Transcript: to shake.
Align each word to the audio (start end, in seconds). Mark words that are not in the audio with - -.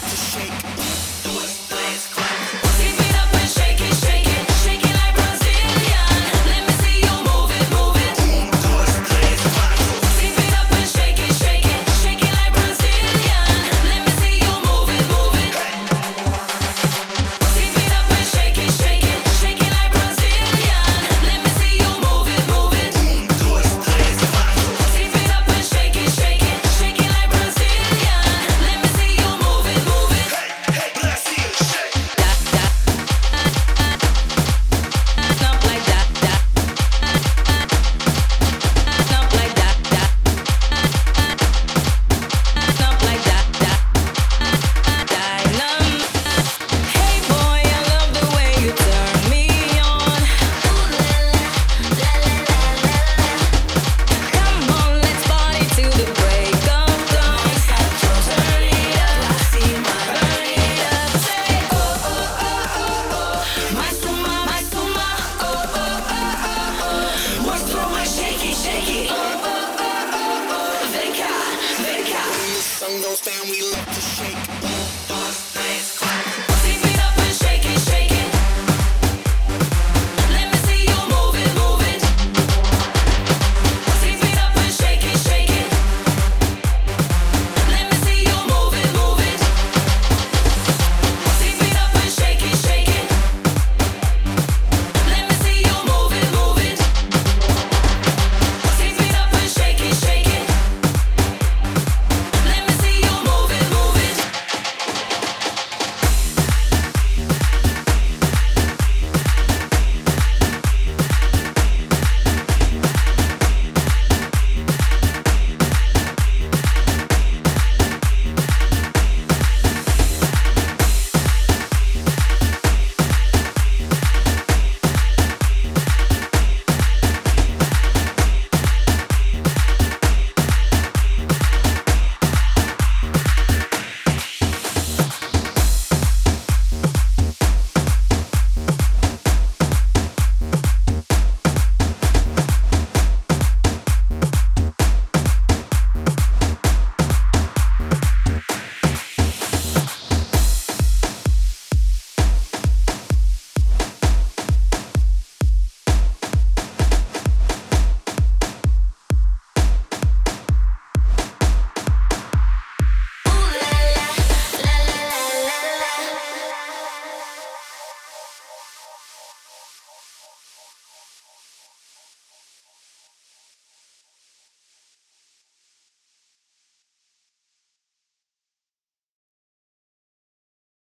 to 0.00 0.16
shake. 0.16 0.65